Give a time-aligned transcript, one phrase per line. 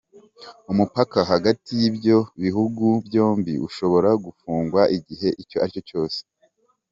[0.71, 6.19] Umupaka hagati y’ibyo bihugu byombi ushobora gufungwa igihe icyo aricyo cyose.